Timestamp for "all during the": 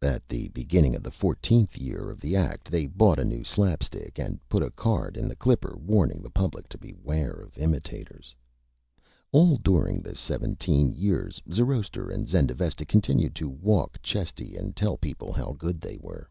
9.52-10.14